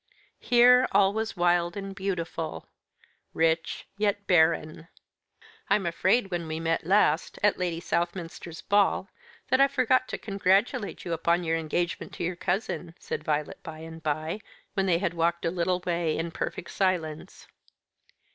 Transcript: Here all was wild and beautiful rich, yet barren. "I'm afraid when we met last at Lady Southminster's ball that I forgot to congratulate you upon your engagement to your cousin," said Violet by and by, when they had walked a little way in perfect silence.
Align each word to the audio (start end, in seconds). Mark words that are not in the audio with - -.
Here 0.39 0.87
all 0.93 1.13
was 1.13 1.37
wild 1.37 1.77
and 1.77 1.93
beautiful 1.93 2.65
rich, 3.35 3.85
yet 3.97 4.25
barren. 4.25 4.87
"I'm 5.69 5.85
afraid 5.85 6.31
when 6.31 6.47
we 6.47 6.59
met 6.59 6.87
last 6.87 7.37
at 7.43 7.59
Lady 7.59 7.79
Southminster's 7.79 8.61
ball 8.63 9.09
that 9.49 9.61
I 9.61 9.67
forgot 9.67 10.07
to 10.07 10.17
congratulate 10.17 11.05
you 11.05 11.13
upon 11.13 11.43
your 11.43 11.55
engagement 11.55 12.13
to 12.15 12.23
your 12.23 12.35
cousin," 12.35 12.95
said 12.97 13.23
Violet 13.23 13.61
by 13.61 13.77
and 13.77 14.01
by, 14.01 14.39
when 14.73 14.87
they 14.87 14.97
had 14.97 15.13
walked 15.13 15.45
a 15.45 15.51
little 15.51 15.81
way 15.85 16.17
in 16.17 16.31
perfect 16.31 16.71
silence. 16.71 17.45